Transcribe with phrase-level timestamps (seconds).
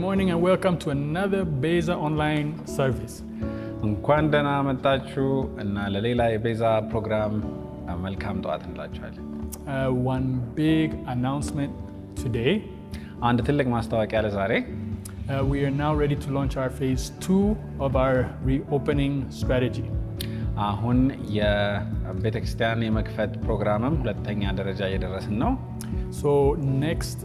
[0.00, 3.14] morning and welcome to another Beza online service.
[3.86, 5.26] እንኳን ደህና መጣችሁ
[5.62, 7.34] እና ለሌላ የቤዛ ፕሮግራም
[8.04, 9.22] መልካም ጠዋት እንላችኋለን።
[9.74, 10.26] Uh, one
[10.60, 11.72] big announcement
[12.22, 12.52] today.
[13.28, 14.52] አንድ ትልቅ ማስታወቂያ ለዛሬ
[15.28, 17.44] Uh, we are now ready to launch our phase two
[17.86, 18.18] of our
[18.50, 19.86] reopening strategy.
[20.66, 20.98] አሁን
[21.38, 25.52] የቤተ ክርስቲያን የመክፈት ፕሮግራምም ሁለተኛ ደረጃ እየደረስን ነው።
[26.20, 26.30] So,
[26.84, 27.18] next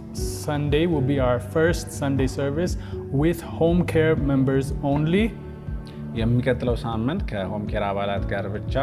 [0.45, 2.73] Sunday will be our first Sunday service
[3.21, 5.23] with home care members only.
[6.19, 8.75] የሚቀጥለው ሳምንት ከሆም ኬር አባላት ጋር ብቻ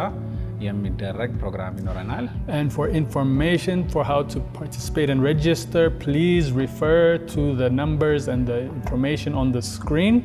[0.66, 2.26] የሚደረግ ፕሮግራም ይኖረናል።
[2.58, 7.00] And for information for how to participate and register, please refer
[7.34, 10.16] to the numbers and the information on the screen.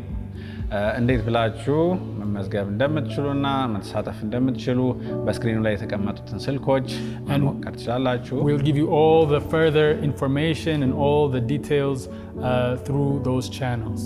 [0.70, 1.80] እ፣ እንዴት ብላችሁ
[2.20, 4.80] መመዝገብ እንደምትችሉና መሳተፍ እንደምትችሉ
[5.26, 6.88] በስክሪኑ ላይ የተቀመጡትን ስልኮች
[7.30, 11.99] መሞከር ትችላላችሁ። We'll give you all the further information and all the details
[12.41, 12.49] uh,
[12.85, 14.02] through those channels.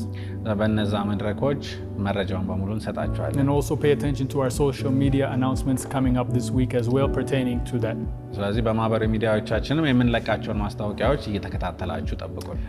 [0.59, 1.61] በእነዛ መድረኮች
[2.05, 6.47] መረጃውን በሙሉ እንሰጣችኋለን። And also pay attention to our social media announcements coming up this
[6.59, 7.97] week as well pertaining to that.
[8.37, 12.61] ስለዚህ በማህበራዊ ሚዲያዎቻችንም የምንለቃቸውን ማስታወቂያዎች እየተከታተላችሁ ጠብቁን።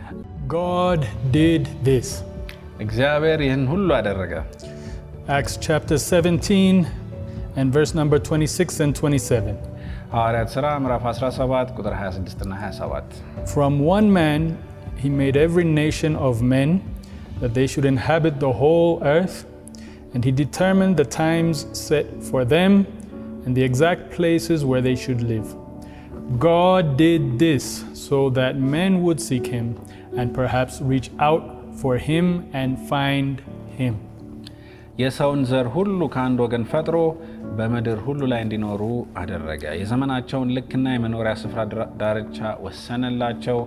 [0.57, 2.09] God did this.
[2.85, 4.33] እግዚአብሔር ይህን ሁሉ አደረገ።
[5.37, 6.87] Acts chapter 17
[7.55, 9.55] and verse number 26 and 27.
[10.13, 14.41] ሐዋርያት ሥራ ምዕራፍ 17 ቁጥር 26 እና 27 From one man
[15.01, 16.69] he made every nation of men
[17.41, 19.45] that they should inhabit the whole earth,
[20.13, 22.71] and he determined the times set for them
[23.45, 25.55] and the exact places where they should live.
[26.37, 29.79] God did this so that men would seek him
[30.17, 31.43] and perhaps reach out
[31.81, 33.35] for him and find
[33.79, 33.95] him.
[34.99, 36.95] የሰውን ዘር ሁሉ ከአንድ ወገን ፈጥሮ
[37.57, 38.81] በምድር ሁሉ ላይ እንዲኖሩ
[39.17, 43.59] አደረገ። የዘመናቸውን ልክና የመኖሪያ ስፍራ ድራ- ዳርቻ ወሰነላቸው።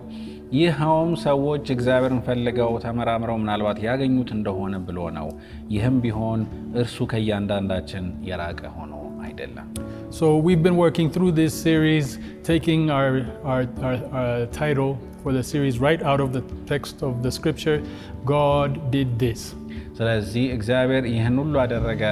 [0.52, 5.28] ይኸውም ሰዎች እግዚአብሔርን ፈልገው ተመራምረው ምናልባት ያገኙት እንደሆነ ብሎ ነው።
[5.68, 6.40] ይህም ቢሆን
[6.82, 8.92] እርሱ ከእያንዳንዳችን የራቀ ሆኖ
[9.26, 9.68] አይደለም።
[10.18, 12.08] So, we've been working through this series,
[12.44, 13.12] taking our,
[13.44, 14.90] our, our, our title
[15.26, 17.78] for the series right out of the text of the scripture
[18.34, 19.42] God did this.
[19.98, 22.04] ስለዚህ እግዚአብሔር ይህን ሁሉ አደረገ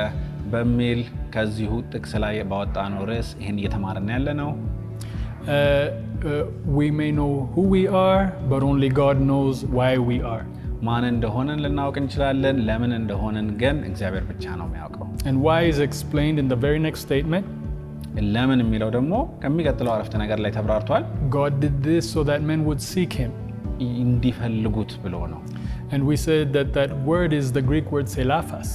[0.52, 1.00] በሚል
[1.34, 4.50] ከዚሁ ጥቅስ ላይ ባወጣነው ርዕስ ይህን እየተማርን ያለ ነው።
[5.42, 6.44] Uh, uh,
[6.78, 10.44] we may know who we are, but only God knows why we are.
[10.88, 16.38] ማን እንደሆነን ልናውቅ እንችላለን። ለምን እንደሆነን ግን እግዚአብሔር ብቻ ነው የሚያውቀው። And why is explained
[16.42, 17.46] in the very next statement.
[18.34, 21.04] ለምን የሚለው ደግሞ ከሚቀጥለው አረፍተ ነገር ላይ ተብራርቷል።
[21.36, 23.32] God did this so that men would seek him.
[24.04, 25.40] እንዲፈልጉት ብሎ ነው።
[25.92, 28.70] And we said that that word is the Greek word selaphas,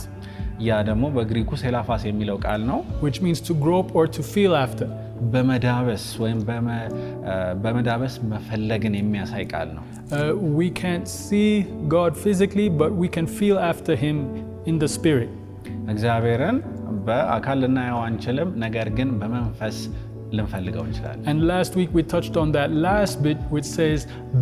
[0.67, 4.87] ያ ደግሞ በግሪኩ ሴላፋስ የሚለው ቃል ነው። which means to grope or to feel after.
[5.33, 6.87] በመዳበስ ወይም በመ-
[7.29, 7.33] እ፣
[7.63, 9.83] በመዳበስ መፈለግን የሚያሳይ ቃል ነው።
[10.15, 10.17] Uh,
[10.59, 11.49] we can't see
[11.95, 14.17] God physically, but we can feel after him
[14.65, 15.31] in the spirit.
[15.89, 16.57] እግዚአብሔርን
[17.09, 19.77] በአካል ልናየው አንችልም፣ ነገር ግን በመንፈስ
[20.37, 23.99] ልንፈልገው እንችላለን። And last week we touched on that last bit, which says,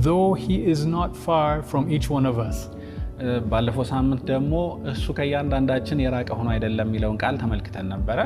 [0.07, 2.59] though he is not far from each one of us.
[3.23, 4.53] እ፣ ባለፈው ሳምንት ደግሞ
[4.93, 8.19] እሱ ከእያንዳንዳችን የራቀ ሆኖ አይደለም የሚለውን ቃል ተመልክተን ነበረ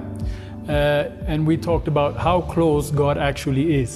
[0.69, 3.91] Uh, and we talked about how close God actually is.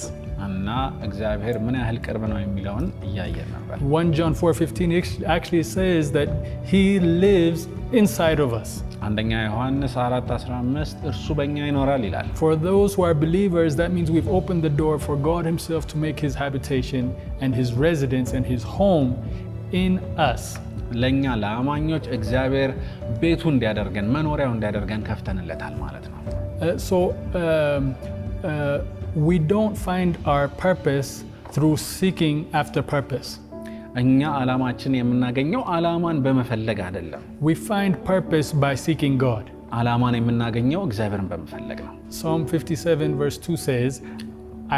[0.46, 0.68] እና
[1.06, 6.30] እግዚአብሔር ምን ያህል ቅርብ ነው የሚለውን እያየን ነበር። 1 John 4:15 act- actually says that
[6.70, 6.82] he
[7.24, 7.60] lives
[8.00, 8.70] inside of us.
[9.06, 14.32] አንደኛ ዮሐንስ 4:15 እርሱ በእኛ ይኖራል ይላል። For those who are believers, that means we've
[14.38, 17.04] opened the door for God himself to make his habitation
[17.42, 19.10] and his residence and his home
[19.84, 19.92] in
[20.30, 20.44] us.
[21.02, 22.70] ለእኛ ለአማኞች እግዚአብሔር
[23.22, 26.18] ቤቱ እንዲያደርገን መኖሪያው እንዲያደርገን ከፍተንለታል ማለት ነው።
[26.64, 26.96] Uh, so
[27.42, 27.84] um,
[28.50, 28.78] uh,
[29.28, 31.10] we don't find our purpose
[31.54, 33.30] through seeking after purpose.
[34.02, 39.44] እኛ ዓላማችን የምናገኘው ዓላማን በመፈለግ አይደለም። We find purpose by seeking God.
[39.78, 43.92] ዓላማን የምናገኘው እግዚአብሔርን በመፈለግ ነው። Psalm 57, verse 2 says,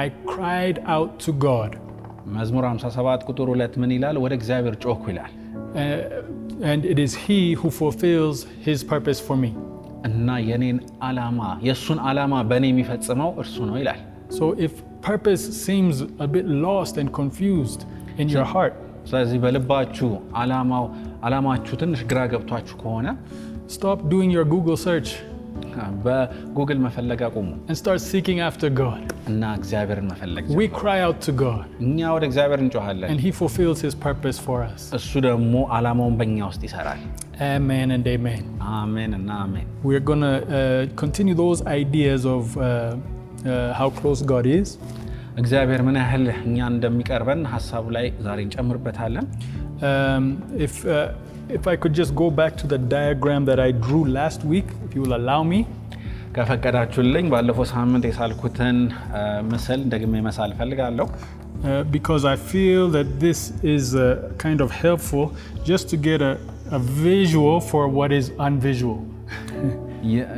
[0.03, 1.73] I cried out to God,
[2.37, 4.19] መዝሙር 57 ቁጥር 2 ምን ይላል?
[4.25, 5.33] ወደ እግዚአብሔር ጮኩ ይላል
[5.75, 6.23] uh,
[6.63, 9.53] and it is He who fulfills His purpose for me.
[10.09, 14.01] እና የኔን ዓላማ የእሱን ዓላማ በእኔ የሚፈጽመው እርሱ ነው ይላል።
[14.39, 14.73] So if
[15.09, 17.81] purpose seems a bit lost and confused
[18.23, 18.75] in your heart,
[19.11, 20.11] ስለዚህ በልባችሁ
[20.43, 20.85] ዓላማው
[21.29, 23.09] ዓላማችሁ ትንሽ ግራ ገብቷችሁ ከሆነ
[23.77, 25.11] stop doing your Google search
[26.05, 29.03] በጉግል መፈለግ አቁሙ and start seeking after God.
[29.31, 33.79] እና እግዚአብሔርን መፈለግ We cry out to God, እኛ ወደ እግዚአብሔር እንጮሃለን፣ and He fulfills
[33.87, 34.83] His purpose for us.
[34.99, 37.01] እሱ ደግሞ ዓላማውን በእኛ ውስጥ ይሰራል።
[37.53, 38.45] Amen and amen.
[38.81, 44.23] አሜን እና አሜን። We're going to uh, continue those ideas of uh, uh, how close
[44.35, 44.69] God is.
[45.43, 49.27] እግዚአብሔር ምን ያህል እኛን እንደሚቀርበን ሀሳቡ ላይ ዛሬ እንጨምርበታለን።
[49.89, 50.25] Um,
[50.67, 51.09] if, uh,
[51.57, 54.91] if I could just go back to the diagram that I drew last week, if
[54.97, 55.59] you will allow me.
[56.37, 58.77] ከፈቀዳችሁልኝ ባለፈው ሳምንት የሳልኩትን
[59.19, 59.21] አ፣
[59.51, 61.07] ምስል ደግሜ መሳል እፈልጋለሁ።
[61.65, 63.41] Uh, because I feel that this
[63.75, 64.07] is uh,
[64.39, 65.27] kind of helpful
[65.71, 66.35] just to get a,
[66.71, 68.99] a visual for what is unvisual.
[70.13, 70.29] የ-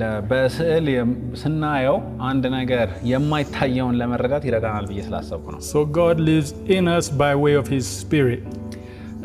[0.00, 1.96] ለ- በስዕል የም- ስናየው
[2.28, 7.54] አንድ ነገር የማይታየውን ለመረዳት ይረዳናል ብዬ ስላሰብኩ ነው። So God lives in us by way
[7.62, 8.42] of His Spirit.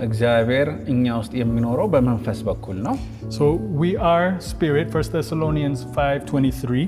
[0.06, 2.96] እግዚአብሔር እኛ ውስጥ የሚኖረው በመንፈስ በኩል ነው።
[3.38, 3.46] So
[3.82, 6.88] we are spirit, 1 Thessalonians 5:23.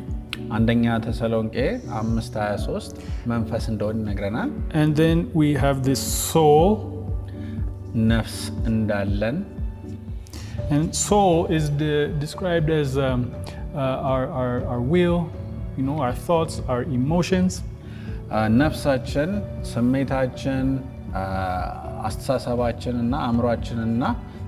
[0.56, 1.56] አንደኛ ተሰሎንቄ
[1.94, 2.92] 523
[3.28, 4.50] መንፈስ እንደሆን ይነግረናል።
[4.82, 6.02] And then we have this
[6.32, 6.68] soul,
[8.12, 8.38] ነፍስ
[8.72, 9.38] እንዳለን
[10.72, 13.22] and soul is the, described as um,
[13.76, 15.18] uh, our, our, our will,
[15.78, 17.54] you know, our thoughts, our emotions.
[18.30, 19.30] አ፣ ነፍሳችን፣
[19.72, 20.66] ስሜታችን፣
[21.16, 21.22] አ፣
[22.08, 24.04] አስተሳሰባችን እና አእምሯችንና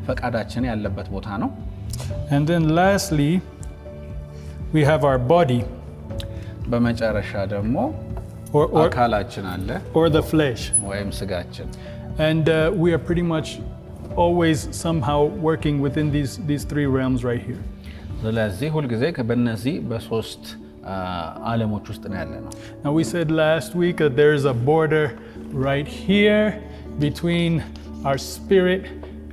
[0.07, 1.49] ፈቃዳችን ያለበት ቦታ ነው።
[2.33, 3.31] And then lastly,
[4.73, 5.61] we have our body
[6.71, 7.75] በመጨረሻ ደግሞ
[8.57, 9.69] or, or, አካላችን አለ
[9.99, 10.63] or the flesh.
[10.89, 11.69] ወይም ስጋችን።
[12.27, 13.49] And uh, we are pretty much
[14.15, 17.61] always somehow working within these, these three realms right here.
[18.23, 20.43] ስለዚህ ሁልጊዜ ከ- በእነዚህ በሶስት
[20.85, 20.95] አ፣
[21.51, 22.51] ዓለሞች ውስጥ ነው ያለ ነው።
[22.83, 25.05] Now, we said last week that there's a border
[25.67, 26.43] right here
[26.99, 27.51] between
[28.05, 28.83] our spirit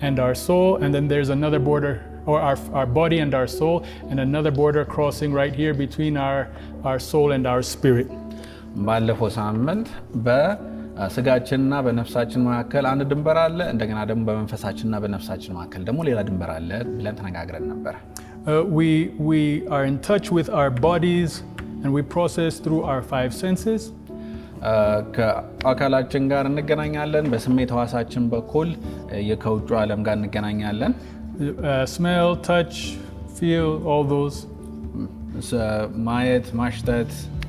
[0.01, 1.95] and our soul, and then there's another border,
[2.27, 3.77] or our, our body and our soul,
[4.11, 6.41] and another border crossing right here between our,
[6.85, 8.09] our soul and our spirit.
[8.87, 9.87] ባለፈው ሳምንት
[10.99, 16.71] በስጋችንና በነፍሳችን መካከል አንድ ድንበር አለ። እንደገና ደግሞ በመንፈሳችንና በነፍሳችን መካከል ደግሞ ሌላ ድንበር አለ
[16.97, 17.97] ብለን ተነጋግረን ነበር።
[18.47, 18.89] Uh, we,
[19.29, 21.31] we are in touch with our bodies
[21.83, 23.81] and we process through our five senses.
[24.65, 24.73] አ፣
[25.17, 28.69] ከአካላችን ጋር እንገናኛለን። በስሜት ሕዋሳችን በኩል
[29.13, 30.93] አ፣ ከውጩ ዓለም ጋር እንገናኛለን።
[31.39, 32.77] Uh, smell, touch,
[33.39, 34.37] feel, all those.
[35.49, 35.59] ስ-
[36.09, 37.40] ማየት፣ ማሽተት፣ አ፣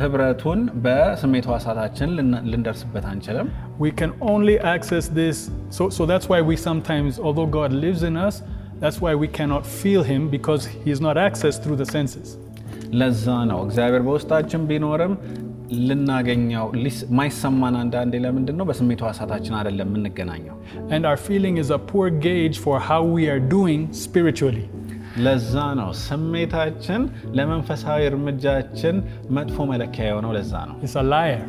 [0.00, 3.48] ህብረቱን በስሜት ሕዋሳታችን ልን- ልንደርስበት አንችልም።
[3.78, 5.36] We can only access this.
[5.70, 8.36] So, so that's why we sometimes, although God lives in us,
[8.82, 12.28] that's why we cannot feel Him because He is not accessed through the senses.
[13.00, 15.12] ለዛ ነው እግዚአብሔር በውስጣችን ቢኖርም
[15.88, 20.56] ልናገኘው ሊስ- ማይሰማን አንዳንዴ ለምንድን ነው በስሜት ሕዋሳታችን አይደለም የምንገናኘው።
[20.94, 24.66] And our feeling is a poor gauge for how we are doing spiritually.
[25.24, 27.02] ለዛ ነው ስሜታችን
[27.38, 28.96] ለመንፈሳዊ እርምጃችን
[29.38, 31.42] መጥፎ መለኪያ የሆነው። ለዛ ነው It's a liar.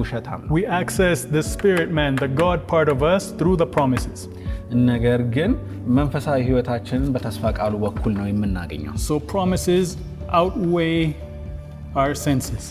[0.00, 4.20] ውሸታም ነው። We access the spirit man, the God part of us, through the promises.
[4.90, 5.50] ነገር ግን
[5.98, 9.86] መንፈሳዊ ህይወታችንን በተስፋ ቃሉ በኩል ነው የምናገኘው። So promises
[10.40, 11.02] outweigh
[12.00, 12.64] our senses.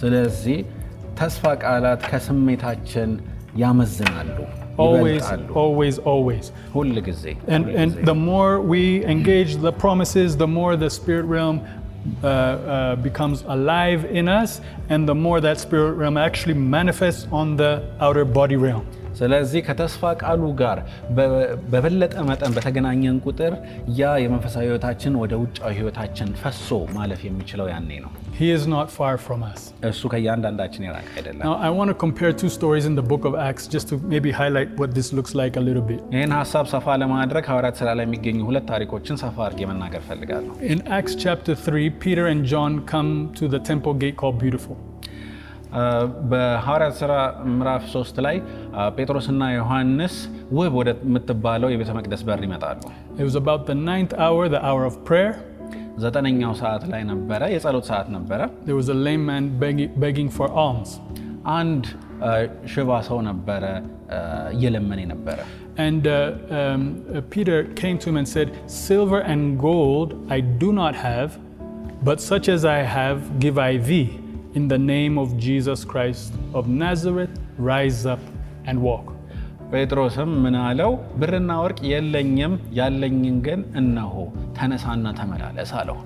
[0.00, 0.58] ስለዚህ
[1.20, 3.10] ተስፋ ቃላት ከስሜታችን
[3.62, 4.36] ያመዝናሉ፣
[4.78, 6.44] Always, ይበልጣሉ። always, always.
[6.74, 8.82] ሁል ጊዜ And, ሁል and ጊዜ። the more we
[9.14, 14.52] engage the promises, the more the spirit realm uh, uh, becomes alive in us,
[14.92, 17.72] and the more that spirit realm actually manifests on the
[18.06, 18.86] outer body realm.
[19.18, 20.78] ስለዚህ ከተስፋ ቃሉ ጋር
[21.16, 21.28] በ-
[21.72, 23.52] በበለጠ መጠን በተገናኘን ቁጥር
[23.98, 29.14] ያ የመንፈሳዊ ህይወታችን ወደ ውጫዊ ህይወታችን ፈሶ ማለፍ የሚችለው ያኔ ነው። He is not far
[29.18, 29.60] from us.
[29.88, 33.34] እሱ ከእያንዳንዳችን የራቅ አይደለም። Now, I want to compare two stories in the book of
[33.48, 36.00] Acts just to maybe highlight what this looks like a little bit.
[36.14, 40.80] ይህን ሀሳብ ሰፋ ለማድረግ ሐዋርያት ስራ ላይ የሚገኙ ሁለት ታሪኮችን ሰፋ አድርጌ መናገር ፈልጋለሁ። In
[40.98, 43.10] Acts chapter 3, Peter and John come
[43.40, 44.78] to the temple gate called Beautiful.
[46.30, 47.12] በሐዋርያት ስራ
[47.58, 48.36] ምዕራፍ 3 ላይ
[48.76, 50.14] አ፣ ጴጥሮስና ዮሐንስ
[50.58, 52.80] ውብ ወደ ምትባለው የቤተ መቅደስ በር ይመጣሉ።
[53.18, 55.32] It was about the ninth hour, the hour of prayer.
[55.96, 60.48] ዘጠነኛው ሰዓት ላይ ነበረ፣ የጸሎት ሰዓት ነበረ። There was a lame man begging, begging for
[60.64, 60.90] alms.
[61.58, 61.84] አንድ
[62.22, 62.32] አ፣
[62.72, 63.64] ሽባ ሰው ነበረ
[64.12, 64.20] አ፣
[64.56, 65.38] እየለመነ ነበረ።
[65.78, 66.16] And uh,
[66.50, 68.48] um, uh, Peter came to him and said,
[68.86, 71.30] Silver and gold I do not have,
[72.02, 74.08] but such as I have give I thee.
[74.54, 77.34] In the name of Jesus Christ of Nazareth,
[77.70, 78.22] rise up
[78.66, 79.06] and walk.
[79.73, 80.91] ጴጥሮስም ምን አለው?
[81.19, 84.15] ብርና ወርቅ የለኝም፣ ያለኝን ግን እነሆ
[84.59, 85.99] ተነሳና ተመላለስ አለው።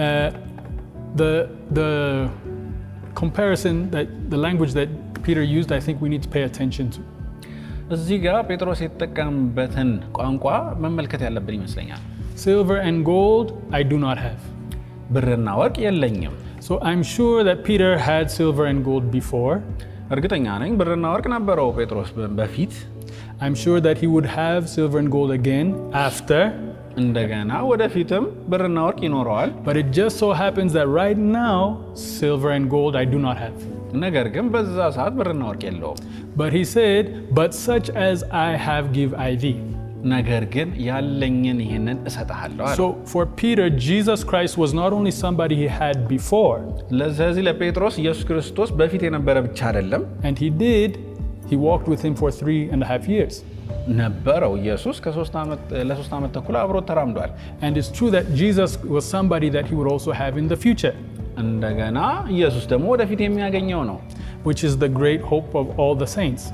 [0.00, 0.30] Uh.
[7.94, 9.88] እዚህ ጋር ጴጥሮስ የተጠቀምበትን
[10.18, 10.44] ቋንቋ
[10.84, 12.02] መመልከት ያለብን ይመስለኛል።
[12.36, 14.42] Silver and gold I do not have.
[15.14, 19.56] ብርና ወርቅ የለኝም። So I'm sure that Peter had silver and gold before.
[20.14, 22.72] እርግጠኛ ነኝ ብርና ወርቅ ነበረው ጴጥሮስ በፊት።
[23.43, 25.67] I'm sure that he would have silver and gold again
[26.07, 26.41] after.
[27.03, 31.57] እንደገና ወደፊትም ብርና ወርቅ ይኖረዋል። But it just so happens that right now,
[32.19, 33.57] silver and gold I do not have.
[34.05, 35.99] ነገር ግን በዛ ሰዓት ብርና ወርቅ የለውም።
[36.41, 37.03] But he said,
[37.39, 39.57] But such as I have give I thee.
[40.13, 45.55] ነገር ግን ያለኝን ይህንን እሰጥሃለሁ አለ። So for Peter, Jesus Christ was not only somebody
[45.63, 46.59] he had before,
[46.89, 50.91] ስለዚህ ለጴጥሮስ ኢየሱስ ክርስቶስ በፊት የነበረ ብቻ አይደለም and he did,
[51.49, 53.35] he walked with him for three and a half years.
[54.01, 57.31] ነበረው። ኢየሱስ ከሶስት ዓመት ለሶስት ዓመት ተኩል አብሮት ተራምዷል።
[57.65, 60.95] And it's true that Jesus was somebody that he would also have in the future,
[61.43, 61.99] እንደገና
[62.35, 63.97] ኢየሱስ ደግሞ ወደፊት የሚያገኘው ነው።
[64.47, 66.45] which is the great hope of all the saints.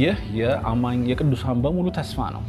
[0.00, 2.42] ይህ የአማኝ የቅዱሳን በሙሉ ተስፋ ነው።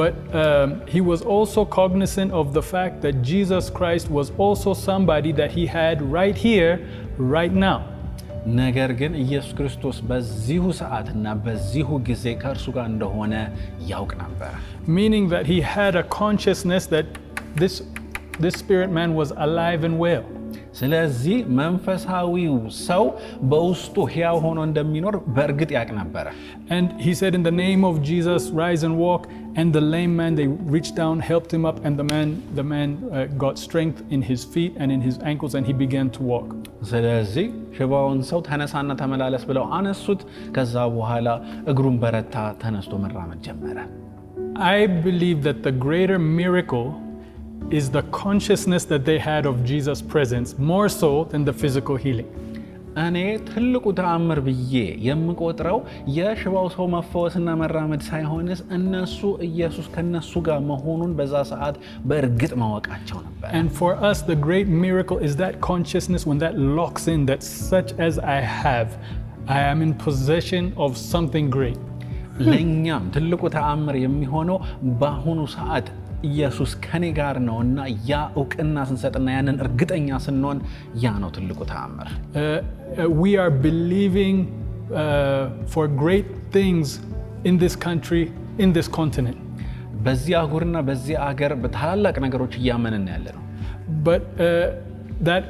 [0.00, 5.32] But um, he was also cognizant of the fact that Jesus Christ was also somebody
[5.40, 6.72] that he had right here,
[7.36, 7.78] right now.
[8.60, 13.34] ነገር ግን ኢየሱስ ክርስቶስ በዚሁ ሰዓትና በዚሁ ጊዜ ከእርሱ ጋር እንደሆነ
[13.92, 14.52] ያውቅ ነበረ።
[14.98, 17.06] Meaning that he had a consciousness that
[17.54, 17.74] this,
[18.44, 20.26] this spirit man was alive and well.
[20.78, 22.56] ስለዚህ መንፈሳዊው
[22.88, 23.04] ሰው
[23.52, 26.26] በውስጡ ሕያው ሆኖ እንደሚኖር በእርግጥ ያውቅ ነበረ።
[26.76, 29.22] And he said, In the name of Jesus, rise and walk.
[29.56, 32.88] And the lame man, they reached down, helped him up, and the man, the man
[33.12, 36.48] uh, got strength in his feet and in his ankles, and he began to walk.
[36.90, 37.46] ስለዚህ
[37.78, 40.20] ሽባውን ሰው ተነሳና ተመላለስ ብለው አነሱት።
[40.56, 41.28] ከዛ በኋላ
[41.72, 43.78] እግሩን በረታ፣ ተነስቶ መራመድ ጀመረ።
[44.76, 46.88] I believe that the greater miracle
[47.78, 52.30] is the consciousness that they had of Jesus' presence, more so than the physical healing.
[53.03, 54.73] እኔ ትልቁ ተአምር ብዬ
[55.07, 55.79] የምቆጥረው
[56.17, 61.77] የሽባው ሰው መፈወስና መራመድ ሳይሆንስ እነሱ ኢየሱስ ከነሱ ጋር መሆኑን በዛ ሰዓት
[62.09, 67.05] በእርግጥ ማወቃቸው ነበር። And for us, the great miracle is that consciousness when that locks
[67.15, 68.89] in that such as I have,
[69.49, 71.81] I am in possession of something great.
[72.47, 74.57] ለእኛም ትልቁ ተአምር የሚሆነው
[75.01, 75.87] በአሁኑ ሰዓት
[76.28, 77.78] ኢየሱስ ከኔ ጋር ነው እና
[78.08, 80.58] ያ እውቅና ስንሰጥና ያንን እርግጠኛ ስንሆን
[81.04, 84.36] ያ ነው ትልቁ ተአምር። Uh, uh, we are believing
[85.02, 85.44] uh,
[85.74, 86.86] for great things
[87.48, 88.22] in this country,
[88.64, 89.38] in this continent.
[90.06, 93.42] በዚህ አህጉርና በዚህ አገር በታላላቅ ነገሮች እያመንን ያለ ነው።
[94.08, 94.68] But uh,
[95.28, 95.44] that,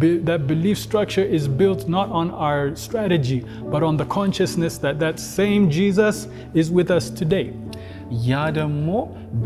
[0.00, 3.38] be- that belief structure is built not on our strategy,
[3.72, 6.16] but on the consciousness that that same Jesus
[6.62, 7.46] is with us today.
[8.28, 8.88] ያ ደግሞ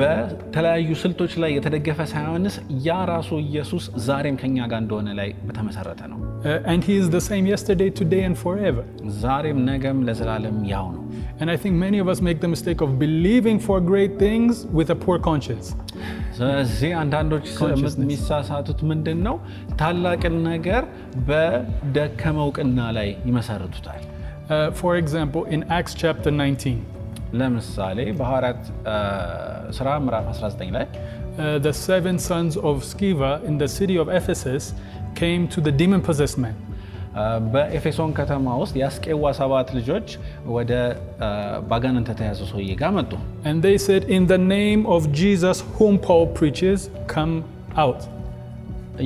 [0.01, 2.55] በተለያዩ ስልቶች ላይ የተደገፈ ሳይሆንስ
[2.87, 7.21] ያ ራሱ ኢየሱስ ዛሬም ከኛ ጋር እንደሆነ ላይ በተመሰረተ ነው። Uh, and He is the
[7.21, 8.83] same yesterday, today, and forever.
[9.23, 11.05] ዛሬም ነገም ለዘላለም ያው ነው።
[11.41, 14.91] And I think many of us make the mistake of believing for great things with
[14.91, 15.69] a poor conscience.
[16.37, 18.05] ስለዚህ አንዳንዶች Consciousness.
[18.05, 19.37] የሚሳሳቱት ምንድን ነው?
[19.81, 20.83] ታላቅን ነገር
[21.31, 24.03] በደከመ እውቅና ላይ ይመሰርቱታል።
[24.51, 26.77] Uh, for example, in Acts chapter 19,
[27.35, 28.63] ለምሳሌ በሐዋርያት
[28.93, 28.97] አ፣
[29.79, 30.87] ሥራ ምዕራፍ 19 ላይ
[31.39, 34.65] uh, the seven sons of Sceva in the city of Ephesus
[35.21, 36.57] came to the demon possessed man.
[37.21, 40.09] አ፣ በኤፌሶን ከተማ ውስጥ የአስቄዋ ሰባት ልጆች
[40.57, 40.73] ወደ
[41.27, 41.31] አ፣
[41.71, 43.13] ባጋንንት የተያዘ ሰውዬ ጋር መጡ።
[43.49, 46.81] And they said, In the name of Jesus, whom Paul preaches,
[47.15, 47.35] come
[47.85, 48.01] out.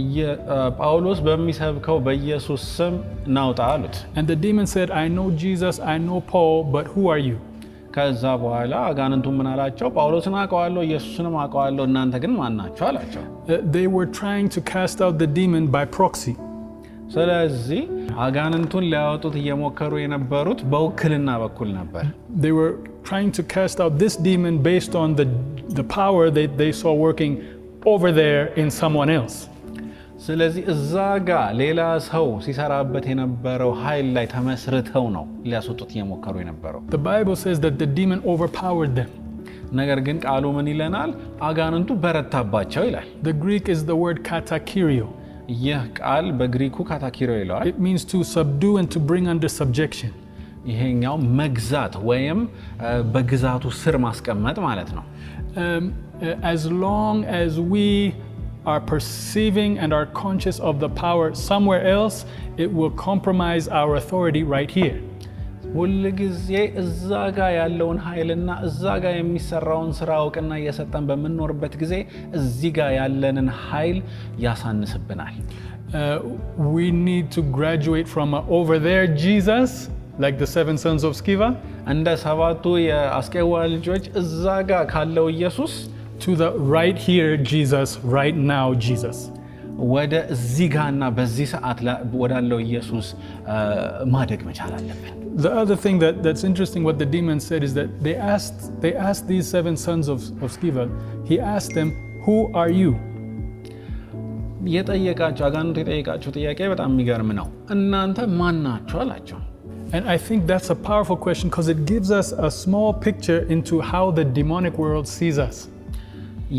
[0.01, 2.95] እየ- አ፣ ጳውሎስ በሚሰብከው በኢየሱስ ስም
[3.39, 7.23] ናውጣ አሉት። And the demon said, I know Jesus, I know Paul, but who are
[7.29, 7.39] you?
[7.97, 9.89] ከዛ በኋላ አጋንንቱ ምን አላቸው?
[9.97, 14.99] ጳውሎስን አውቀዋለሁ፣ ኢየሱስንም አውቀዋለሁ፣ እናንተ ግን ማን ናቸው አላቸው። Uh, they were trying to cast
[15.05, 16.35] out the demon by proxy.
[17.15, 17.81] ስለዚህ
[18.25, 22.05] አጋንንቱን ሊያወጡት እየሞከሩ የነበሩት በውክልና በኩል ነበር።
[22.45, 22.73] They were
[23.09, 25.27] trying to cast out this demon based on the,
[25.79, 27.33] the power that they saw working
[27.93, 29.37] over there in someone else.
[30.26, 30.94] ስለዚህ እዛ
[31.26, 36.82] ጋ ሌላ ሰው ሲሰራበት የነበረው ኃይል ላይ ተመስርተው ነው ሊያስወጡት እየሞከሩ የነበረው።
[39.74, 41.10] ነገር ግን ቃሉ ምን ይለናል?
[41.48, 43.08] አጋንንቱ በረታባቸው ይላል።
[44.28, 45.04] ካታኪሪዮ
[45.58, 47.68] ይህ ቃል በግሪኩ ካታኪሪዮ ይለዋል።
[50.68, 52.40] ይሄኛው መግዛት ወይም
[53.14, 55.06] በግዛቱ ስር ማስቀመጥ ማለት ነው።
[58.67, 61.87] Um, uh, as long as we are perceiving and are conscious of the power somewhere
[61.87, 62.25] else,
[62.57, 65.01] it will compromise our authority right here.
[65.75, 66.49] ሁል ጊዜ
[66.81, 72.07] እዛ ጋ ያለውን ኃይልና እዛ ጋ የሚሰራውን ስራ እውቅና እየሰጠን በምንኖርበት ጊዜ
[72.39, 74.03] እዚህ ጋ ያለንን ኃይል
[74.39, 75.35] ያሳንስብናል።
[75.95, 76.21] Uh,
[76.59, 81.49] we need to graduate from a over there Jesus, like the seven sons of Sceva,
[81.89, 85.73] እንደ ሰባቱ የአስቄዋ ልጆች እዛ ጋ ካለው ኢየሱስ
[86.21, 89.19] to the right here Jesus, right now Jesus.
[89.93, 93.07] ወደ እዚህ ጋና በዚህ ሰዓት ላ- ወዳለው ኢየሱስ
[93.49, 93.57] አ፣
[94.15, 97.91] ማደግ መቻል አለብን። The other thing that, that's interesting, what the demon said, is that
[98.07, 100.85] they asked, they asked these seven sons of, of Sceva,
[101.25, 101.91] he asked them,
[102.27, 102.91] Who are you?
[104.75, 107.47] የጠየቃቸው አጋንንቱ የጠየቃቸው ጥያቄ በጣም የሚገርም ነው።
[107.77, 109.41] እናንተ ማን ናችሁ አላቸው።
[109.97, 113.75] And I think that's a powerful question because it gives us a small picture into
[113.91, 115.57] how the demonic world sees us.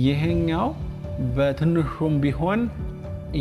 [0.08, 0.68] ይሄኛው
[1.38, 2.62] በትንሹም ቢሆን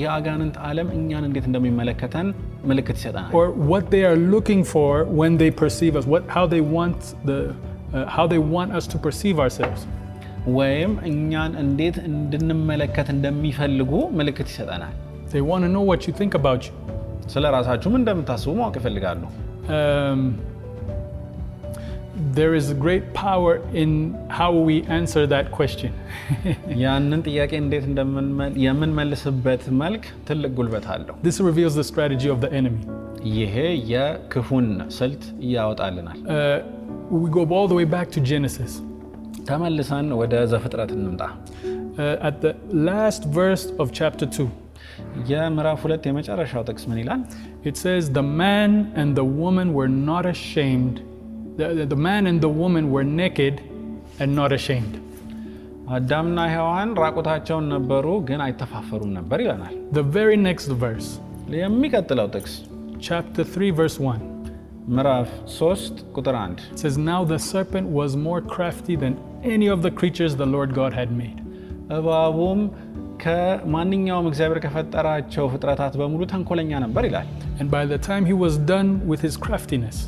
[0.00, 2.28] የአጋንንት ዓለም እኛን እንዴት እንደሚመለከተን
[2.70, 6.62] ምልክት ይሰጠናል። or what they are looking for when they perceive us, what, how they
[6.76, 7.38] want the,
[7.96, 9.82] uh, how they want us to perceive ourselves.
[10.58, 14.94] ወይም እኛን እንዴት እንድንመለከት እንደሚፈልጉ ምልክት ይሰጠናል።
[15.34, 16.74] They want to know what you think about you.
[17.34, 19.22] ስለ ራሳችሁም እንደምታስቡ ማወቅ ይፈልጋሉ።
[19.76, 20.20] Um,
[22.38, 23.90] there is great power in
[24.38, 25.92] how we answer that question.
[26.82, 32.50] ያንን ጥያቄ እንዴት እንደምንመል- የምንመልስበት መልክ ትልቅ ጉልበት አለው። this reveals the strategy of the
[32.60, 32.82] enemy.
[33.38, 33.56] ይሄ
[33.92, 34.68] የክፉን
[34.98, 35.22] ስልት
[35.54, 36.58] ያወጣልናል። Uh,
[37.22, 38.72] we go all the way back to Genesis.
[39.50, 41.22] ተመልሰን ወደ ዘፍጥረት እንምጣ።
[42.02, 42.52] Uh, at the
[42.88, 44.48] last verse of chapter 2,
[45.30, 47.22] የምዕራፍ ሁለት የመጨረሻው ጥቅስ ምን ይላል?
[47.70, 48.70] it says, The man
[49.00, 50.96] and the woman were not ashamed.
[51.58, 53.54] The, the- the man and the woman were naked
[54.20, 54.94] and not ashamed.
[55.94, 61.08] አዳምና ሔዋን ራቁታቸውን ነበሩ፣ ግን አይተፋፈሩም ነበር ይለናል። The very next verse,
[61.62, 62.54] የሚቀጥለው ጥቅስ
[63.08, 64.22] chapter 3, verse 1,
[64.96, 69.14] ምዕራፍ 3 ቁጥር 1 it says, Now the serpent was more crafty than
[69.54, 71.38] any of the creatures the Lord God had made.
[71.98, 72.60] እባቡም
[73.24, 77.28] ከማንኛውም እግዚአብሔር ከፈጠራቸው ፍጥረታት በሙሉ ተንኮለኛ ነበር ይላል።
[77.60, 79.98] And by the time he was done with his craftiness,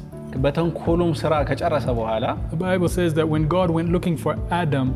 [0.44, 2.24] በተንኮሉም ስራ ከጨረሰ በኋላ
[2.54, 4.88] the Bible says that when God went looking for Adam,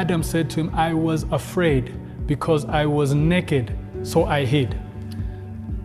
[0.00, 1.84] Adam said to him, I was afraid
[2.32, 3.66] because I was naked,
[4.12, 4.70] so I hid.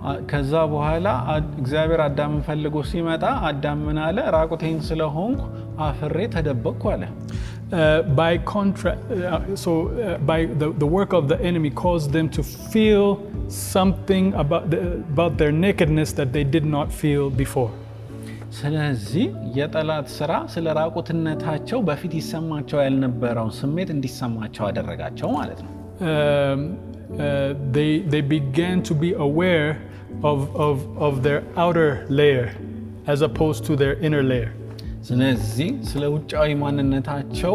[0.09, 4.17] አ- ከዛ በኋላ አ- እግዚአብሔር አዳምን ፈልጎ ሲመጣ አዳም ምን አለ?
[4.37, 5.41] ራቁቴን ስለሆንኩ
[5.87, 7.03] አፍሬ ተደበቅኩ አለ።
[7.81, 9.01] Uh, by contrast,
[9.33, 12.41] uh, so uh, by the, the work of the enemy caused them to
[12.73, 13.05] feel
[13.75, 14.79] something about, the,
[15.13, 17.71] about their nakedness that they did not feel before.
[18.59, 19.25] ስለዚህ
[19.57, 25.71] የጠላት ስራ ስለ ራቁትነታቸው በፊት ይሰማቸው ያልነበረውን ስሜት እንዲሰማቸው አደረጋቸው ማለት ነው።
[26.03, 26.61] Um,
[27.15, 29.67] uh, they, they began to be aware
[30.23, 30.75] of, of,
[31.07, 31.89] of their outer
[32.19, 32.47] layer
[33.07, 34.49] as opposed to their inner layer.
[35.09, 37.53] ስለዚህ ስለ ውጫዊ ማንነታቸው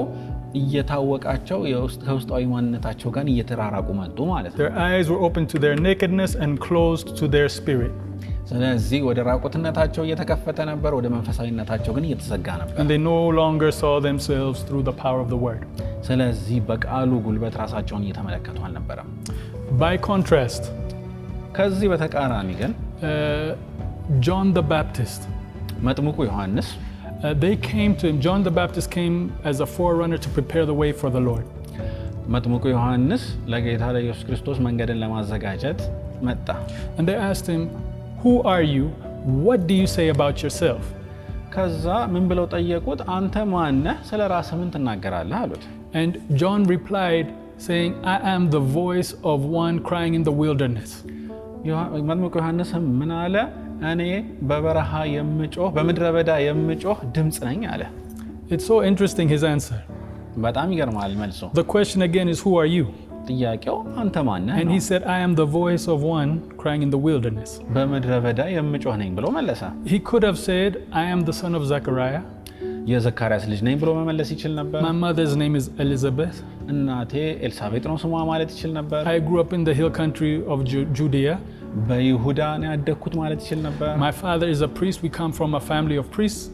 [0.61, 5.77] እየታወቃቸው የውስጥ- ከውስጣዊ ማንነታቸው ጋር እየተራራቁ መጡ ማለት ነው። Their eyes were open to their
[5.89, 7.93] nakedness and closed to their spirit.
[8.51, 13.95] ስለዚህ ወደ ራቁትነታቸው እየተከፈተ ነበር፣ ወደ መንፈሳዊነታቸው ግን እየተዘጋ ነበር። And they no longer saw
[14.09, 15.63] themselves through the power of the word.
[16.09, 19.09] ስለዚህ በቃሉ ጉልበት ራሳቸውን እየተመለከቱ አልነበረም።
[19.83, 20.65] By contrast,
[21.57, 22.73] ከዚህ በተቃራኒ ግን
[23.11, 23.51] uh,
[24.27, 25.23] John the Baptist,
[25.89, 26.69] መጥምቁ ዮሐንስ
[27.25, 28.17] uh, they came to him.
[28.27, 29.17] John the Baptist came
[29.51, 31.47] as a forerunner to prepare the way for the Lord.
[32.35, 35.81] መጥምቁ ዮሐንስ ለጌታ ለኢየሱስ ክርስቶስ መንገድን ለማዘጋጀት
[36.29, 36.49] መጣ።
[36.97, 37.63] And they asked him,
[38.23, 38.85] Who are you?
[39.47, 40.85] What do you say about yourself?
[41.55, 41.85] ከዛ
[42.15, 43.01] ምን ብለው ጠየቁት?
[43.17, 43.97] አንተ ማነህ?
[44.09, 45.65] ስለ ራስህ ምን ትናገራለህ አሉት።
[46.01, 47.27] And John replied,
[47.67, 50.91] saying, I am the voice of one crying in the wilderness.
[51.69, 53.37] ዮሐ- መጥምቁ ዮሐንስም ምን አለ?
[53.93, 54.03] እኔ
[54.51, 57.83] በበረሃ የምጮህ በምድረ በዳ የምጮህ ድምፅ ነኝ አለ።
[58.53, 59.79] It's so interesting, his answer.
[60.45, 62.87] በጣም ይገርማል መልሶ። The question again is, Who are you?
[63.31, 66.31] ጥያቄው አንተ ማነህ And ነው። he said, I am the voice of one
[66.63, 67.51] crying in the wilderness.
[67.77, 69.63] በምድረ በዳ የምጮህ ነኝ ብሎ መለሰ።
[69.93, 72.23] He could have said, I am the son of Zechariah.
[72.91, 76.37] የዘካርያስ ልጅ ነኝ ብሎ መመለስ ይችል ነበር። My mother's name is Elizabeth.
[76.73, 77.13] እናቴ
[77.47, 80.87] ኤልሳቤጥ ነው ስሟ ማለት ይችል ነበር። I grew up in the hill country of Ju-
[80.99, 81.35] Judea.
[81.89, 84.99] በይሁዳ ነው ያደግኩት ማለት ይችል ነበር። My father is a priest.
[85.07, 86.45] We come from a family of priests.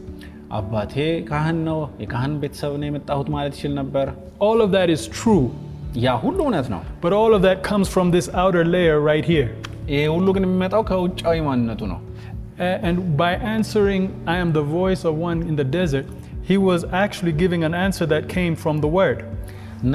[0.59, 0.95] አባቴ
[1.29, 4.07] ካህን ነው፣ የካህን ቤተሰብ ነው የመጣሁት ማለት ይችል ነበር።
[4.47, 5.45] All of that is true.
[6.05, 9.49] ያ ሁሉ እውነት ነው። But all of that comes from this outer layer right here.
[9.93, 11.99] ይሄ ሁሉ ግን የሚመጣው ከውጫዊ ማንነቱ ነው።
[12.67, 16.07] A- And by answering, I am the voice of one in the desert,
[16.49, 19.19] he was actually giving an answer that came from the word.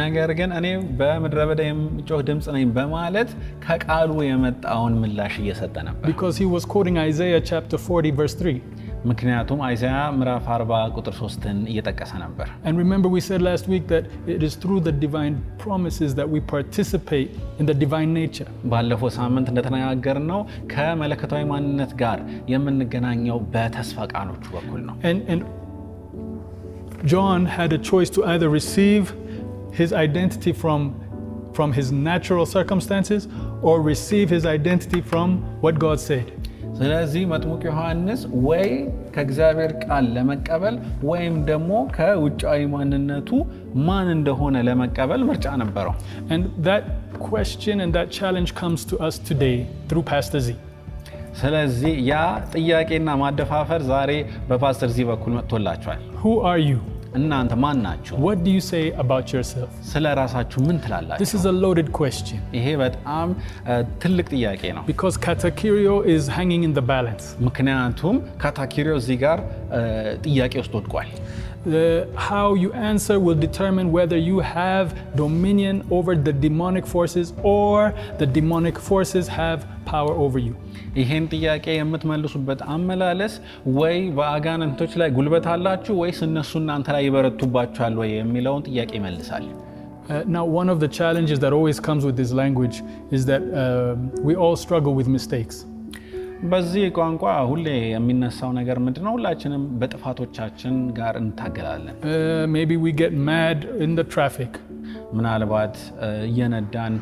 [0.01, 0.67] ነገር ግን እኔ
[0.99, 3.29] በምድረ በዳ የምጮህ ድምፅ ነኝ በማለት
[3.67, 8.57] ከቃሉ የመጣውን ምላሽ እየሰጠ ነበር። Because he was quoting Isaiah chapter 40, verse 3.
[9.11, 14.05] ምክንያቱም አይዛያ ምዕራፍ 40 ቁጥር 3ን እየጠቀሰ ነበር። And remember, we said last week that
[14.35, 18.49] it is through the divine promises that we participate in the divine nature.
[18.73, 20.43] ባለፈው ሳምንት እንደተነጋገርነው
[20.75, 22.21] ከመለኮታዊ ማንነት ጋር
[22.55, 25.43] የምንገናኘው በተስፋ ቃሎቹ በኩል ነው። And, and
[27.05, 29.15] John had a choice to either receive
[29.73, 30.81] his identity from,
[31.53, 33.29] from his natural circumstances
[33.63, 35.29] or receive his identity from
[35.61, 36.27] what God said.
[36.78, 38.70] ስለዚህ መጥሙቅ ዮሐንስ ወይ
[39.16, 43.30] ከእግዚአብሔር ቃል ለመቀበል ወይም ደግሞ ከውጫዊ ማንነቱ
[43.88, 45.96] ማን እንደሆነ ለመቀበል ምርጫ ነበረው።
[51.40, 52.16] ስለዚህ ያ
[52.54, 54.12] ጥያቄና ማደፋፈር ዛሬ
[54.50, 56.02] በፓስተር ዚ በኩል መጥቶላቸዋል።
[57.19, 58.15] እናንተ ማን ናችሁ?
[58.27, 59.71] What do you say about yourself?
[59.93, 61.21] ስለ ራሳችሁ ምን ትላላችሁ?
[61.23, 63.29] This is a loaded question ይሄ በጣም
[63.71, 67.27] እ፣ ትልቅ ጥያቄ ነው። because katakirio is hanging in the balance.
[67.49, 69.41] ምክንያቱም ካታኪሪዮ እዚህ ጋር
[69.79, 69.83] እ፣
[70.27, 71.11] ጥያቄ ውስጥ ወድቋል።
[71.67, 71.87] The,
[72.29, 74.87] how you answer will determine whether you have
[75.17, 77.75] dominion over the demonic forces or
[78.21, 79.61] the demonic forces have
[79.93, 80.55] power over you.
[81.01, 83.35] ይሄን ጥያቄ የምትመልሱበት አመላለስ
[83.81, 89.47] ወይ በአጋንንቶች ላይ ጉልበት አላችሁ ወይስ እነሱ እናንተ ላይ ይበረቱባችኋል ወይ የሚለውን ጥያቄ ይመልሳል።
[90.11, 92.77] Uh, now, one of the challenges that always comes with this language
[93.17, 93.97] is that um
[94.29, 95.57] we all struggle with mistakes.
[96.51, 99.13] በዚህ ቋንቋ ሁሌ የሚነሳው ነገር ምንድን ነው?
[99.17, 104.53] ሁላችንም በጥፋቶቻችን ጋር እንታገላለን። Uh, maybe we get mad in the traffic.
[105.19, 105.75] ምናልባት
[106.07, 106.95] እ፣ እየነዳን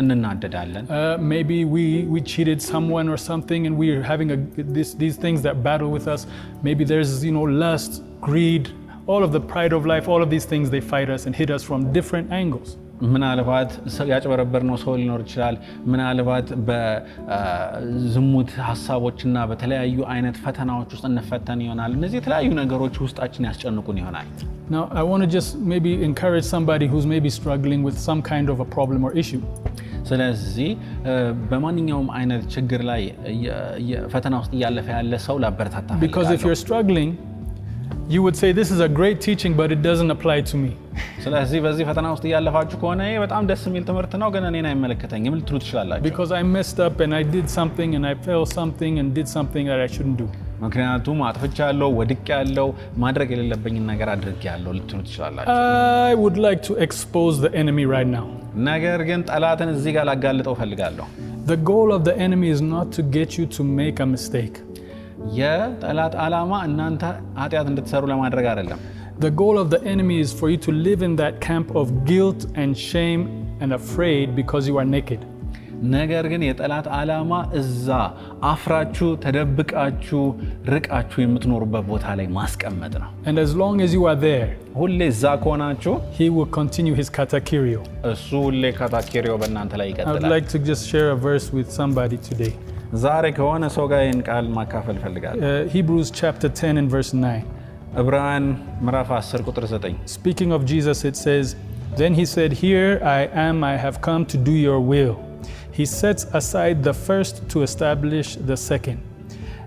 [0.00, 1.84] እንናደዳለን። Uh, maybe we,
[2.14, 4.38] we cheated someone or something and we're having a,
[4.78, 6.24] this, these things that battle with us.
[6.62, 8.66] Maybe there's, you know, lust, greed,
[9.06, 11.50] all of the pride of life, all of these things, they fight us and hit
[11.50, 12.70] us from different angles.
[13.14, 15.56] ምናልባት ሰው- ያጭበረበርነው ሰው ሊኖር ይችላል።
[15.92, 24.28] ምናልባት በዝሙት ሀሳቦችና በተለያዩ አይነት ፈተናዎች ውስጥ እንፈተን ይሆናል። እነዚህ የተለያዩ ነገሮች ውስጣችን ያስጨንቁን ይሆናል።
[24.70, 28.58] Now, I want to just maybe encourage somebody who's maybe struggling with some kind of
[28.64, 29.42] a problem or issue.
[30.10, 30.70] ስለዚህ
[31.10, 31.14] እ፣
[31.50, 36.48] በማንኛውም አይነት ችግር ላይ እየ- እየ- ፈተና ውስጥ እያለፈ ያለ ሰው ላበረታታ Because if እፈልጋለሁ።
[36.48, 37.10] you're struggling,
[38.08, 40.72] you would say, This is a great teaching, but it doesn't apply to me.
[41.24, 45.34] ስለዚህ በዚህ ፈተና ውስጥ እያለፋችሁ ከሆነ ይህ በጣም ደስ የሚል ትምህርት ነው፣ ግን እኔን አይመለከተኝም
[45.38, 49.08] ልትሉ ትችላላችሁ። Because I messed up and I did something and I felt something and
[49.18, 50.28] did something that I shouldn't do.
[50.64, 52.66] ምክንያቱም አጥፍቻለሁ፣ ወድቄያለሁ፣
[53.04, 55.54] ማድረግ የሌለብኝን ነገር አድርጌያለሁ ልትሉ ትችላላችሁ።
[56.10, 58.26] I would like to expose the enemy right now.
[58.70, 61.06] ነገር ግን ጠላትን እዚህ ጋር ላጋልጠው እፈልጋለሁ።
[61.46, 64.56] The goal of the enemy is not to get you to make a mistake.
[65.40, 67.02] የጠላት ዓላማ እናንተ
[67.42, 68.80] ኃጢአት እንድትሰሩ ለማድረግ አይደለም።
[69.24, 72.40] The goal of the enemy is for you to live in that camp of guilt
[72.62, 73.22] and shame
[73.62, 75.20] and afraid because you are naked.
[75.94, 77.86] ነገር ግን የጠላት ዓላማ እዛ
[78.50, 80.20] አፍራችሁ ተደብቃችሁ
[80.74, 84.48] ርቃችሁ የምትኖሩበት ቦታ ላይ ማስቀመጥ ነው። And as long as you are there,
[84.80, 87.80] ሁሌ እዛ ከሆናችሁ he will continue his katakirio.
[88.12, 91.68] እሱ ሁሌ ካታኬሪዮ በእናንተ ላይ I would ይቀጥላል። like to just share a verse with
[91.80, 92.52] somebody today.
[93.04, 97.44] ዛሬ ከሆነ ሰው ጋር ይህን ቃል ማካፈል እፈልጋለሁ። Uh, Hebrews chapter 10 and verse 9.
[98.02, 98.46] ዕብራውያን
[98.86, 101.46] ምዕራፍ 10 ቁጥር 9 Speaking of Jesus, it says,
[102.00, 105.14] Then he said, Here I am, I have come to do your will.
[105.72, 108.98] He sets aside the first to establish the second.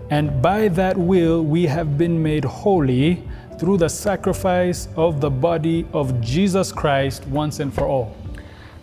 [0.09, 3.05] And by that will we have been made holy
[3.59, 8.07] through the sacrifice of the body of Jesus Christ once and for all.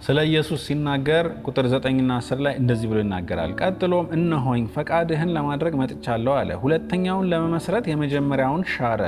[0.07, 6.33] ስለ ኢየሱስ ሲናገር ቁጥር 9ና 10 ላይ እንደዚህ ብሎ ይናገራል። ቀጥሎም እነሆኝ ፈቃድህን ለማድረግ መጥቻለሁ
[6.41, 9.01] አለ። ሁለተኛውን ለመመስረት የመጀመሪያውን ሻረ።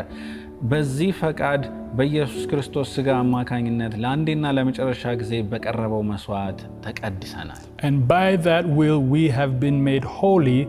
[0.71, 1.63] በዚህ ፈቃድ
[1.99, 9.25] በኢየሱስ ክርስቶስ ሥጋ አማካኝነት ለአንዴና ለመጨረሻ ጊዜ በቀረበው መስዋዕት ተቀድሰናል። And by that will we
[9.39, 10.61] have been made holy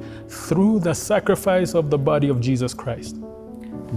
[0.45, 3.15] through the sacrifice of the body of Jesus Christ.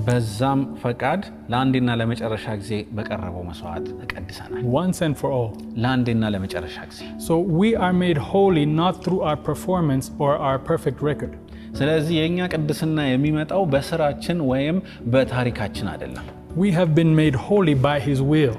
[0.07, 5.51] በዛም ፈቃድ ለአንዴና ለመጨረሻ ጊዜ በቀረበው መስዋዕት ተቀድሰናል። Once and for all.
[5.83, 11.01] ለአንዴና ለመጨረሻ ጊዜ። So we are made holy not through our performance or our perfect
[11.11, 11.35] record.
[11.79, 14.79] ስለዚህ የእኛ ቅድስና የሚመጣው በስራችን ወይም
[15.15, 16.27] በታሪካችን አይደለም።
[16.63, 18.57] We have been made holy by His will.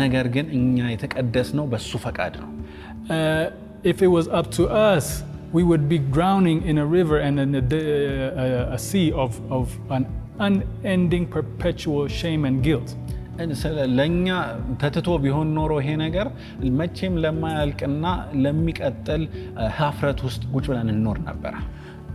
[0.00, 2.50] ነገር ግን እኛ የተቀደስነው በሱ ፈቃድ ነው።
[3.16, 3.44] Uh,
[3.84, 5.06] if it was up to us,
[5.52, 7.84] we would be drowning in a river and in a, de-
[8.36, 10.04] uh, a sea of, of an
[10.40, 12.88] unending, perpetual shame and guilt.
[13.62, 14.26] ስለ- ለእኛ
[14.82, 16.26] ተትቶ ቢሆን ኖሮ ይሄ ነገር
[16.78, 18.04] መቼም ለማያልቅና
[18.44, 21.54] ለሚቀጥል እ፣ ሀፍረት ውስጥ ቁጭ ብለን እንኖር ነበረ።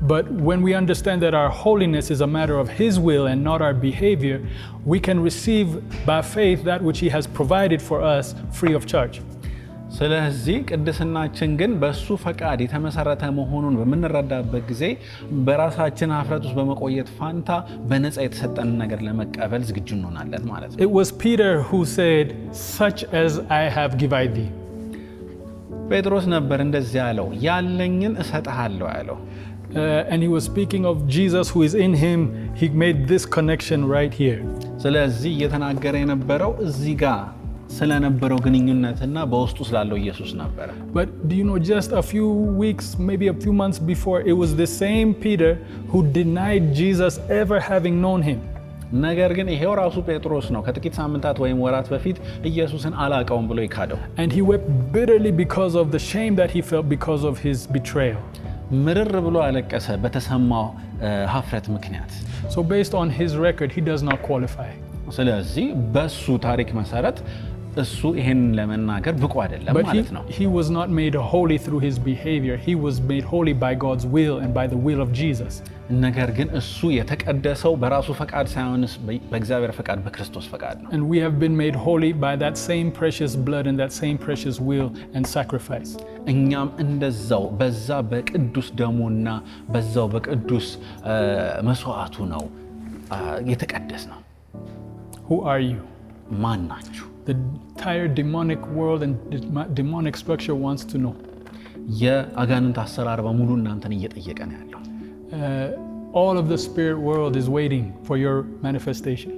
[0.03, 3.61] But when we understand that our holiness is a matter of His will and not
[3.61, 4.37] our behavior,
[4.83, 5.67] we can receive
[6.05, 9.17] by faith that which He has provided for us free of charge.
[9.97, 14.83] ስለዚህ ቅድስናችን ግን በሱ ፈቃድ የተመሰረተ መሆኑን በምንረዳበት ጊዜ
[15.47, 17.49] በራሳችን ሀፍረት ውስጥ በመቆየት ፋንታ
[17.89, 22.27] በነፃ የተሰጠንን ነገር ለመቀበል ዝግጁ እንሆናለን ማለት ነው። It was Peter who said,
[22.77, 24.49] Such as I have give I thee.
[25.91, 29.17] ጴጥሮስ ነበር እንደዚህ ያለው፣ ያለኝን እሰጥሃለሁ ያለው።
[29.73, 32.19] Uh, and he was speaking of Jesus who is in him.
[32.61, 34.39] He made this connection right here.
[34.83, 37.21] ስለዚህ እየተናገረ የነበረው እዚህ ጋር
[37.77, 42.29] ስለነበረው ግንኙነትና በውስጡ ስላለው ኢየሱስ ነበረ። But do you know, just a few
[42.63, 45.51] weeks, maybe a few months before, it was the same Peter
[45.91, 48.41] who denied Jesus ever having known him.
[49.05, 52.17] ነገር ግን ይሄው ራሱ ጴጥሮስ ነው ከጥቂት ሳምንታት ወይም ወራት በፊት
[52.49, 56.87] ኢየሱስን አላቀውም ብሎ ይካደው። And he wept bitterly because of the shame that he felt
[56.95, 58.21] because of his betrayal.
[58.84, 60.66] ምርር ብሎ አለቀሰ በተሰማው
[61.28, 62.12] ሀፍረት ምክንያት።
[65.16, 67.18] ስለዚህ በሱ ታሪክ መሰረት
[67.77, 71.81] እሱ ይሄንን ለመናገር ብቁ አይደለም But he, ማለት ነው። he was not made holy through
[71.81, 72.55] his behavior.
[72.65, 75.53] He was made holy by God's will and by the will of Jesus.
[76.05, 78.93] ነገር ግን እሱ የተቀደሰው በራሱ ፈቃድ ሳይሆንስ
[79.31, 83.33] በእግዚአብሔር ፈቃድ በክርስቶስ ፈቃድ ነው። And we have been made holy by that same precious
[83.47, 85.93] blood and that same precious will and sacrifice.
[86.33, 89.27] እኛም እንደዛው በዛ በቅዱስ ደሙና
[89.73, 90.67] በዛው በቅዱስ
[91.05, 91.15] እ፣
[91.69, 92.43] መስዋዕቱ ነው
[93.11, 93.19] አ፣
[93.51, 94.19] የተቀደስ ነው።
[95.29, 95.81] Who are you?
[96.43, 97.07] ማን ናችሁ?
[97.25, 101.13] The entire demonic world and dem- demonic structure wants to know.
[102.01, 104.81] የአጋንንት አሰራር በሙሉ እናንተን እየጠየቀ ነው ያለው።
[105.37, 105.67] Uh,
[106.21, 109.31] all of the spirit world is waiting for your manifestation.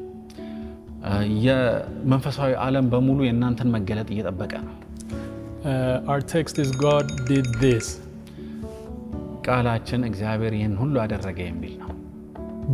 [1.10, 1.12] እ፣
[1.46, 4.76] የመንፈሳዊ ዓለም በሙሉ የእናንተን መገለጥ እየጠበቀ ነው።
[5.63, 7.86] Uh, our text is God did this.
[9.48, 11.89] ቃላችን እግዚአብሔር ይህን ሁሉ አደረገ የሚል ነው።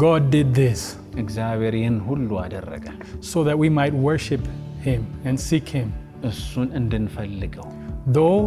[0.06, 0.82] God did this
[1.24, 2.86] እግዚአብሔር ይህን ሁሉ አደረገ
[3.32, 4.43] so that we might worship
[4.84, 5.89] Him and seek Him,
[6.24, 7.67] እሱን እንድንፈልገው
[8.17, 8.41] though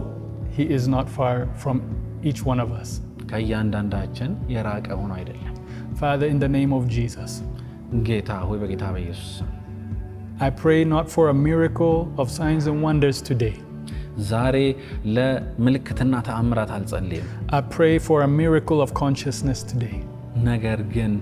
[0.57, 1.77] He is not far from
[2.23, 2.91] each one of us.
[3.31, 5.55] ከእያንዳንዳችን የራቀ ሆኖ አይደለም።
[6.01, 7.33] Father, in the name of Jesus,
[8.09, 9.51] ጌታ ሆይ በጌታ በኢየሱስ ስም
[10.41, 13.55] I pray not for a miracle of signs and wonders today.
[14.31, 14.57] ዛሬ
[15.17, 19.97] ለምልክትና ተአምራት አልጸልይም። I pray for a miracle of consciousness today.
[20.51, 21.13] ነገር ግን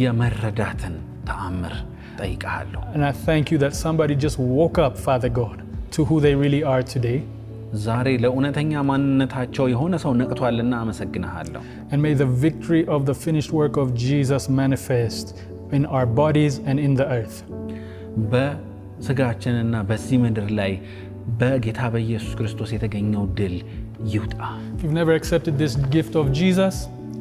[0.00, 0.94] የመረዳትን
[1.28, 1.97] ተአምር ጠይቀሃለሁ።
[2.94, 5.62] And I thank you that somebody just woke up, Father God,
[5.96, 7.18] to who they really are today.
[7.84, 13.74] ዛሬ ለእውነተኛ ማንነታቸው የሆነ ሰው ነቅቷልና አመሰግንሃለሁ። And may the victory of the finished work
[13.82, 15.26] of Jesus manifest
[15.76, 17.38] in our bodies and in the earth.
[18.32, 20.72] በስጋችንና በዚህ ምድር ላይ
[21.40, 23.56] በጌታ በኢየሱስ ክርስቶስ የተገኘው ድል
[24.14, 24.36] ይውጣ።
[24.76, 26.76] If you've never accepted this gift of Jesus,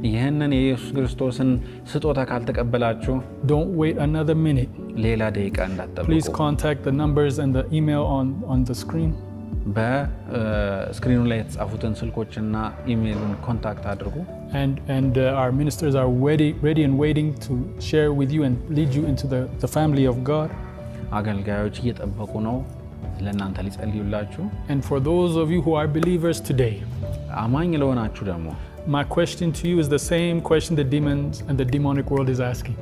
[0.07, 1.49] ይህንን የኢየሱስ ክርስቶስን
[1.91, 3.13] ስጦታ ካልተቀበላችሁ
[3.51, 4.71] don't wait another minute.
[5.05, 9.12] ሌላ ደቂቃ Please እንዳትጠብቁ። contact the numbers and the email on, on the screen.
[9.75, 12.55] በስክሪኑ ላይ የተጻፉትን ስልኮችና
[12.93, 14.15] ኢሜይሉን ኮንታክት አድርጉ።
[14.62, 17.53] And, and uh, our ministers are ready, ready and waiting to
[17.89, 20.49] share with you and lead you into the, the family of God.
[21.19, 22.57] አገልጋዮች እየጠበቁ ነው
[23.25, 26.75] ለእናንተ ሊጸልዩላችሁ። And for those of you who are believers today,
[27.43, 28.47] አማኝ ለሆናችሁ ደግሞ
[28.95, 32.41] my question to you is the same question the demons and the demonic world is
[32.51, 32.77] asking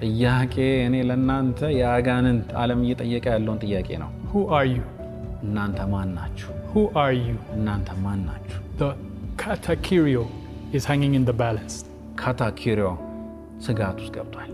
[0.00, 0.54] ጥያቄ
[0.86, 4.84] እኔ ለእናንተ የአጋንንት ዓለም እየጠየቀ ያለውን ጥያቄ ነው። Who are you?
[5.46, 6.48] እናንተ ማን ናችሁ?
[6.72, 7.36] Who are you?
[7.56, 8.58] እናንተ ማን ናችሁ?
[8.82, 8.90] The
[9.42, 10.24] katakirio
[10.76, 11.76] is hanging in the balance.
[12.22, 12.88] ካታኪሪዮ
[13.66, 14.50] ስጋት ውስጥ ገብቷል።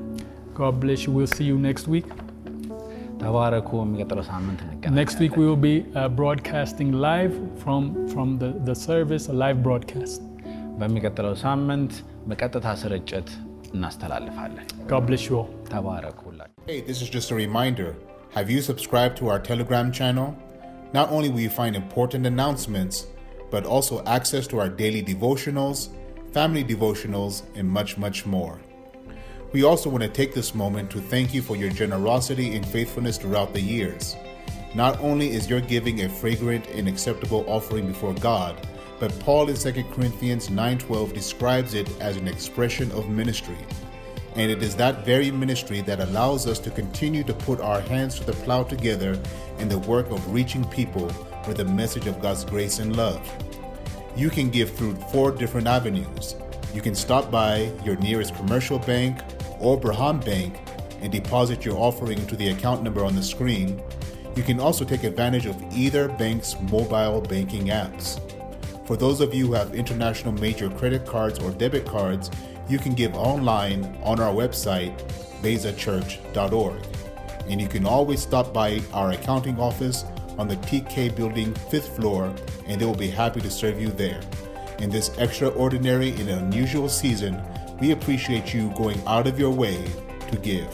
[0.60, 1.12] God bless you.
[1.16, 2.08] We'll see you next week.
[3.22, 8.50] ተባረኩ። የሚቀጥለው ሳምንት እንገናኛለን። Next week, we will be uh, broadcasting live from, from the,
[8.68, 10.20] the service, a live broadcast.
[10.80, 11.92] በሚቀጥለው ሳምንት
[12.30, 13.28] በቀጥታ ስርጭት
[13.74, 15.50] እናስተላልፋለን። God bless you all.
[15.72, 17.90] ተባረኩ ሁላችሁ። Hey, this is just a reminder.
[18.36, 20.28] Have you subscribed to our Telegram channel?
[20.98, 22.96] Not only will you find important announcements,
[23.54, 25.78] but also access to our daily devotionals,
[26.32, 28.54] family devotionals, and much, much more.
[29.52, 33.16] We also want to take this moment to thank you for your generosity and faithfulness
[33.18, 34.04] throughout the years.
[34.74, 38.54] Not only is your giving a fragrant and acceptable offering before God,
[38.99, 43.57] but Paul in 2 Corinthians 9:12 describes it as an expression of ministry.
[44.35, 48.19] And it is that very ministry that allows us to continue to put our hands
[48.19, 49.17] to the plow together
[49.59, 51.09] in the work of reaching people
[51.47, 53.21] with the message of God's grace and love.
[54.15, 56.35] You can give through four different avenues.
[56.73, 59.19] You can stop by your nearest commercial bank
[59.59, 60.57] or Berhan Bank
[61.01, 63.81] and deposit your offering into the account number on the screen.
[64.35, 68.19] You can also take advantage of either bank's mobile banking apps.
[68.86, 72.30] For those of you who have international major credit cards or debit cards,
[72.68, 74.94] you can give online on our website,
[75.42, 76.80] bezachurch.org.
[77.48, 80.04] And you can always stop by our accounting office
[80.38, 82.32] on the TK building, fifth floor,
[82.66, 84.20] and they will be happy to serve you there.
[84.78, 87.34] In this extraordinary and unusual season,
[87.80, 89.78] we appreciate you going out of your way
[90.30, 90.70] to give.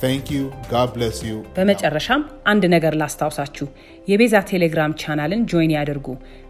[0.00, 0.42] Thank you.
[0.74, 1.36] God bless you.
[1.56, 3.66] በመጨረሻም አንድ ነገር ላስታውሳችሁ።
[4.10, 6.06] የቤዛ ቴሌግራም ቻናልን ጆይን ያድርጉ።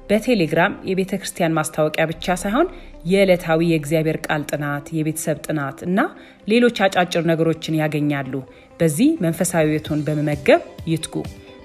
[0.09, 2.67] በቴሌግራም የቤተ ክርስቲያን ማስታወቂያ ብቻ ሳይሆን
[3.05, 5.99] የዕለታዊ የእግዚአብሔር ቃል ጥናት፣ የቤተሰብ ጥናት እና
[6.47, 8.33] ሌሎች አጫጭር ነገሮችን ያገኛሉ።
[8.79, 10.61] በዚህ መንፈሳዊ ሕይወቶን በመመገብ
[10.91, 11.15] ይትጉ።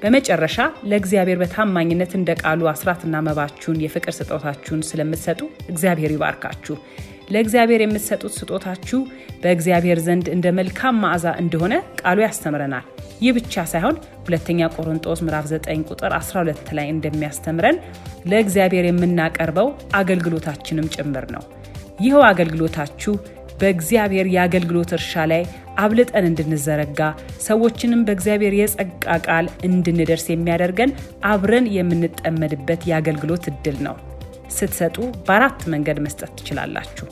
[0.03, 0.57] በመጨረሻ
[0.91, 6.77] ለእግዚአብሔር በታማኝነት እንደ ቃሉ አስራትና መባችሁን የፍቅር ስጦታችሁን ስለምትሰጡ እግዚአብሔር ይባርካችሁ።
[7.29, 9.01] ለእግዚአብሔር የምትሰጡት ስጦታችሁ
[9.43, 12.87] በእግዚአብሔር ዘንድ እንደ መልካም መዓዛ እንደሆነ ቃሉ ያስተምረናል።
[13.21, 17.79] ይህ ብቻ ሳይሆን ሁለተኛ ቆሮንጦስ ምዕራፍ 9 ቁጥር 12 ላይ እንደሚያስተምረን
[18.31, 19.69] ለእግዚአብሔር የምናቀርበው
[20.01, 21.45] አገልግሎታችንም ጭምር ነው።
[22.01, 23.15] ይኸው አገልግሎታችሁ
[23.61, 25.43] በእግዚአብሔር የአገልግሎት እርሻ ላይ
[25.79, 27.01] አብልጠን እንድንዘረጋ
[27.47, 30.91] ሰዎችንም በእግዚአብሔር የጸጋ ቃል እንድንደርስ የሚያደርገን
[31.31, 33.97] አብረን የምንጠመድበት የአገልግሎት እድል ነው።
[34.51, 37.07] ስትሰጡ በአራት መንገድ መስጠት ትችላላችሁ።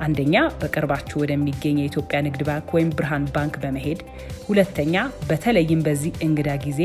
[0.00, 4.00] አንደኛ በቅርባችሁ ወደሚገኝ የኢትዮጵያ ንግድ ባንክ ወይም ብርሃን ባንክ በመሄድ
[4.48, 4.94] ሁለተኛ
[5.28, 6.80] በተለይም በዚህ እንግዳ ጊዜ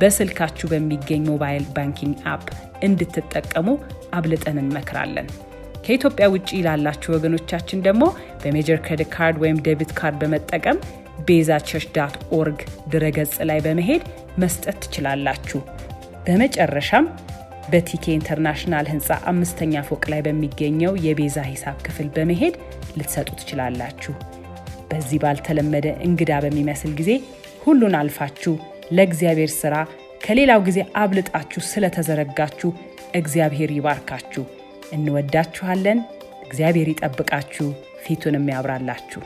[0.00, 2.44] በስልካችሁ በሚገኝ ሞባይል ባንኪንግ አፕ
[2.88, 3.68] እንድትጠቀሙ
[4.18, 5.26] አብልጠን እንመክራለን።
[5.84, 8.04] ከኢትዮጵያ ውጭ ላላችሁ ወገኖቻችን ደግሞ
[8.42, 10.78] በሜጀር ክሬዲት ካርድ ወይም ዴቢት ካርድ በመጠቀም
[11.28, 12.60] ቤዛ ቸርች ዳት ኦርግ
[12.92, 14.02] ድረገጽ ላይ በመሄድ
[14.38, 15.60] መስጠት ትችላላችሁ።
[16.26, 17.06] በመጨረሻም
[17.70, 22.54] በቲኬ ኢንተርናሽናል ህንፃ አምስተኛ ፎቅ ላይ በሚገኘው የቤዛ ሂሳብ ክፍል በመሄድ
[22.98, 24.14] ልትሰጡ ትችላላችሁ።
[24.90, 27.10] በዚህ ባልተለመደ እንግዳ በሚመስል ጊዜ
[27.64, 28.54] ሁሉን አልፋችሁ
[28.92, 29.74] ለእግዚአብሔር ሥራ
[30.24, 32.70] ከሌላው ጊዜ አብልጣችሁ ስለተዘረጋችሁ
[33.14, 34.44] እግዚአብሔር ይባርካችሁ።
[34.96, 36.00] እንወዳችኋለን።
[36.46, 37.68] እግዚአብሔር ይጠብቃችሁ፣
[38.04, 39.22] ፊቱንም ያብራላችሁ።